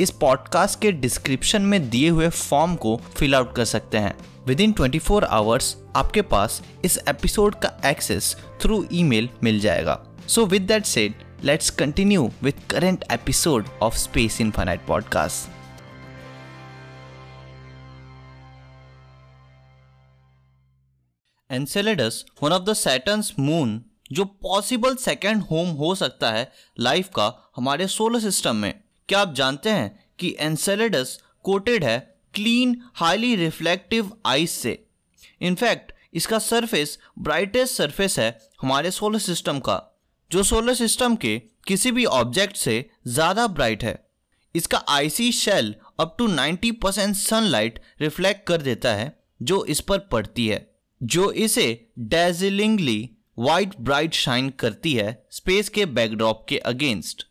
[0.00, 4.60] इस पॉडकास्ट के डिस्क्रिप्शन में दिए हुए फॉर्म को फिल आउट कर सकते हैं। With
[4.60, 10.46] in twenty four hours आपके पास इस एपिसोड का एक्सेस थ्रू ईमेल मिल जाएगा। So
[10.46, 11.14] with that said
[11.44, 15.50] let's continue with current episode of space infinite podcast
[21.52, 27.52] Enceladus one of the Saturn's moon जो पॉसिबल सेकेंड होम हो सकता है लाइफ का
[27.56, 31.98] हमारे सोलर सिस्टम में। क्या आप जानते हैं कि एनसेलेडस कोटेड है
[32.34, 34.78] क्लीन हाईली रिफ्लेक्टिव आइस से?
[35.40, 39.76] इनफैक्ट इसका सरफेस ब्राइटेस्ट सरफेस है हमारे सोलर सिस्टम का,
[40.30, 43.98] जो सोलर सिस्टम के किसी भी ऑब्जेक्ट से ज़्यादा ब्राइट है।
[44.54, 49.98] इसका icy shell up to 90 percent sunlight reflect कर देता है, जो इस पर
[50.12, 50.66] पड़ती है,
[51.00, 51.68] जो इसे
[52.00, 52.98] डेजिलिंगली
[53.38, 57.26] वाइट ब्राइट शाइन करती है स्पेस के बैकड्रॉप के अगेंस्ट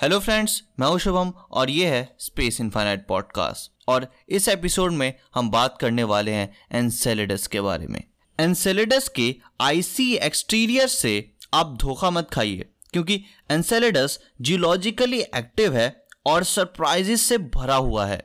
[0.00, 5.12] हेलो फ्रेंड्स, मैं हूँ शुभम और ये है स्पेस इनफाइनाइट पॉडकास्ट। और इस एपिसोड में
[5.34, 8.02] हम बात करने वाले हैं एनसेलेडस के बारे में।
[8.38, 11.12] एनसेलेडस के आईसी एक्सटीरियर से
[11.54, 18.22] आप धोखा मत खाइए, क्योंकि एनसेलेडस जियोलॉजिकली एक्टिव है और सरप्राइजेस से भरा हुआ है।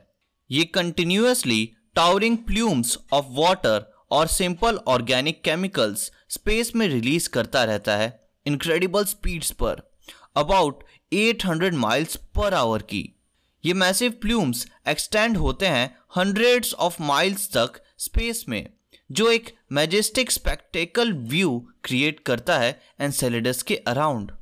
[0.50, 1.64] ये continuously
[1.96, 8.08] towering plumes of water और सिंपल ऑर्गेनिक केमिकल्स स्पेस में रिलीज़ करता रहता है
[8.46, 9.82] इनक्रेडिबल स्पीड्स पर।
[10.36, 13.12] अबाउट 800 माइल्स पर आवर की।
[13.64, 18.68] ये मैसिव प्लूम्स एक्सटेंड होते हैं हंड्रेड्स ऑफ़ माइल्स तक स्पेस में,
[19.12, 24.32] जो एक मैजेस्टिक स्पेक्टेकल व्यू क्रिएट करता है एनसेलेडस के अराउंड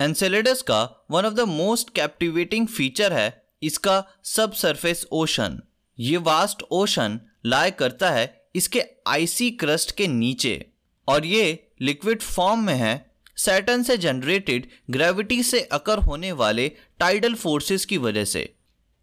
[0.00, 5.60] एनसेलेडस का one of the most captivating feature है इसका सब सरफेस ओशन
[5.98, 10.66] ये वास्ट ओशन लाए करता है इसके आइसी क्रस्ट के नीचे।
[11.08, 16.68] और ये लिक्विड फॉर्म में है सैटन से जनरेटेड ग्रेविटी से अकर होने वाले
[16.98, 18.54] टाइडल फोर्सेस की वजह से।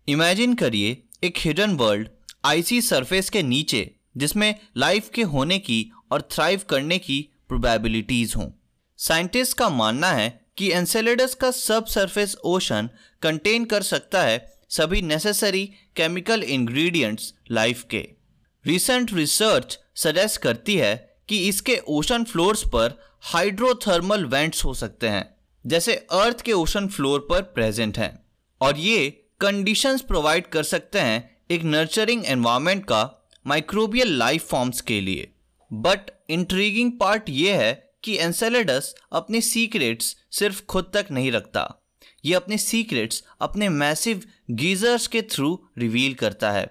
[0.08, 2.10] इमेजिन करिए, एक हिडन वर्ल्ड
[2.46, 8.50] आईसी सरफेस के नीचे, जिसमें लाइफ के होने की और थ्राइव करने की प्रोबेबिलिटीज हों।
[8.98, 12.90] साइंटिस्ट का मानना है कि एंसेलेडस का सब सरफेस ओशन
[13.22, 15.66] कंटेन कर सकता है सभी नेसेसरी
[15.96, 18.08] केमिकल इंग्रेडिएंट्स लाइफ के।
[18.66, 25.36] रिसेंट रिसर्च सजेस्ट करती है कि इसके ओशन फ्लोर्स पर हाइड्रोथर्मल वेंट्स हो सकते हैं,
[25.66, 28.26] जैसे अर्थ के ओशन फ्लोर पर प्रेजेंट हैं।
[28.62, 35.00] और ये कंडीशंस प्रोवाइड कर सकते हैं एक नर्चरिंग एनवायरनमेंट का माइक्रोबियल लाइफ फॉर्म्स के
[35.02, 35.32] लिए।
[35.74, 41.64] बट इंट्रीगिंग पार्ट ये है कि एंसेलेडस अपने सीक्रेट्स सिर्फ़ खुद तक नहीं रखता।
[42.26, 46.68] ये अपने सीक्रेट्स अपने मैसिव गीजर्स के थ्रू रिवील करता है।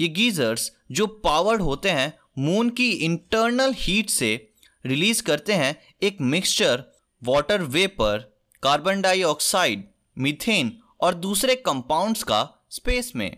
[0.00, 4.48] ये गीजर्स जो पावर्ड होते हैं मून की इंटरनल हीट से
[4.84, 6.82] रिलीज़ करते हैं एक mixture
[7.22, 8.18] water vapour
[8.62, 9.84] carbon dioxide
[10.16, 13.36] methane और दूसरे कंपाउंड्स का स्पेस में।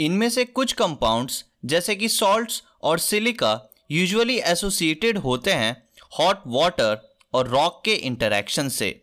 [0.00, 3.60] इनमें से कुछ कंपाउंड्स जैसे कि सॉल्ट्स और सिलिका
[3.90, 5.82] यूजुअली एसोसिएटेड होते हैं
[6.18, 6.98] हॉट वाटर
[7.34, 9.00] और रॉक के इंटरेक्शन से,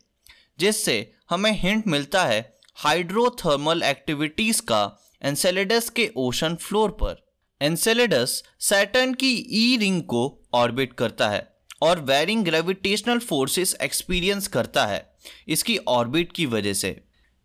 [0.60, 7.22] जिससे हमें हिंट मिलता है हाइड्रोथर्मल एक्टिविटीज़ का एंसेलेडस के ओशन फ्लोर पर।
[7.62, 10.22] एंसेलेडस सैटर्न की ई रिंग को
[10.53, 11.47] ऑर्बिट करता है
[11.81, 15.06] और वेरिंग ग्रेविटेशनल फोर्सेस एक्सपीरियंस करता है
[15.47, 17.00] इसकी ऑर्बिट की वजह से।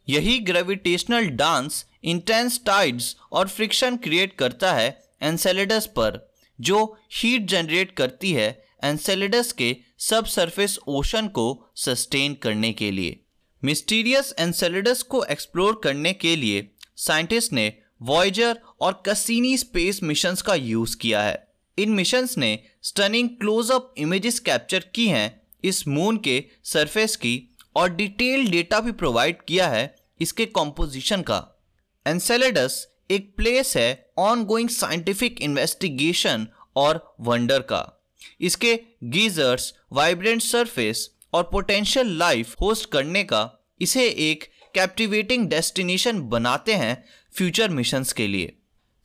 [0.09, 4.89] यही ग्रेविटेशनल डांस इंटेंस टाइड्स और फ्रिक्शन क्रिएट करता है
[5.23, 8.49] एंसेलेडस पर, जो हीट जनरेट करती है
[8.85, 11.47] एंसेलेडस के सब सरफेस ओशन को
[11.77, 13.21] सस्टेन करने के लिए।
[13.63, 20.55] मिस्टीरियस एनसेलेडस को एक्सप्लोर करने के लिए साइंटिस्ट ने वॉयजर और कसीनी स्पेस मिशंस का
[20.55, 21.47] यूज़ किया है।
[21.79, 27.91] इन मिशंस ने stunning close up images capture की हैं इस मून के सरफेस की और
[27.91, 31.65] डिटेल डेटा भी प्रोवाइड किया है इसके कॉम्पोजिशन का।
[32.07, 36.47] एनसेलेडस एक प्लेस है ऑन गोइंग साइंटिफिक इन्वेस्टिगेशन
[36.77, 38.05] और वंडर का।
[38.41, 38.75] इसके
[39.05, 43.51] गीजर्स वाइब्रेंट सरफेस और पोटेंशियल लाइफ होस्ट करने का
[43.81, 47.05] इसे एक कैप्टिवेटिंग डेस्टिनेशन बनाते हैं
[47.35, 48.58] फ्यूचर मिशंस के लिए।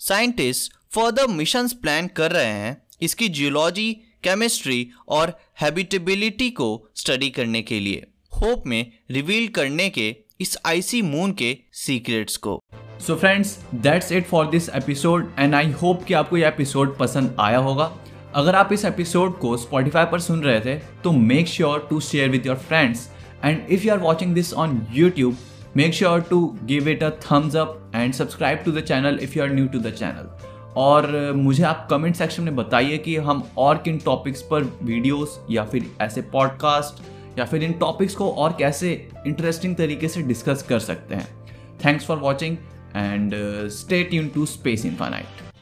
[0.04, 3.92] साइंटिस्ट फर्दर मिशन प्लान कर रहे हैं इसकी जियोलॉजी,
[4.24, 11.02] केमिस्ट्री और हैबिटेबिलिटी को स्टडी करने के लिए। होप में रिवील करने के इस आईसी
[11.02, 12.60] मून के सीक्रेट्स को।
[13.08, 17.36] So friends that's it for this episode and I hope कि आपको यह एपिसोड पसंद
[17.40, 17.92] आया होगा।
[18.36, 22.30] अगर आप इस एपिसोड को स्पॉटिफाई पर सुन रहे थे तो make sure to share
[22.30, 23.10] with your friends
[23.46, 25.38] and if you are watching this on YouTube
[25.78, 29.44] make sure to give it a thumbs up and subscribe to the channel if you
[29.44, 30.30] are new to the channel
[30.76, 35.64] और मुझे आप comment section में बताइए कि हम और किन topics पर वीडियोस या
[35.64, 38.92] फिर ऐसे पॉडकास्ट या फिर इन टॉपिक्स को और कैसे
[39.28, 41.28] इंटरेस्टिंग तरीके से डिस्कस कर सकते हैं।
[41.86, 42.58] Thanks for watching
[42.96, 43.34] and
[43.72, 45.53] stay tune to space infinite